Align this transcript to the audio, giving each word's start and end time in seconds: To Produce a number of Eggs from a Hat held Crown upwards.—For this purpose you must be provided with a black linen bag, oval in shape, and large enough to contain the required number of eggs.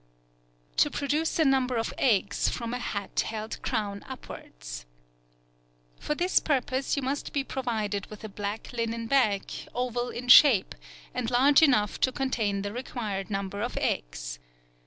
To 0.77 0.89
Produce 0.89 1.37
a 1.37 1.45
number 1.45 1.77
of 1.77 1.93
Eggs 1.99 2.49
from 2.49 2.73
a 2.73 2.79
Hat 2.79 3.19
held 3.19 3.61
Crown 3.61 4.03
upwards.—For 4.09 6.15
this 6.15 6.39
purpose 6.39 6.97
you 6.97 7.03
must 7.03 7.31
be 7.33 7.43
provided 7.43 8.07
with 8.07 8.23
a 8.23 8.27
black 8.27 8.73
linen 8.73 9.05
bag, 9.05 9.51
oval 9.75 10.09
in 10.09 10.27
shape, 10.27 10.73
and 11.13 11.29
large 11.29 11.61
enough 11.61 11.99
to 11.99 12.11
contain 12.11 12.63
the 12.63 12.73
required 12.73 13.29
number 13.29 13.61
of 13.61 13.77
eggs. 13.77 14.39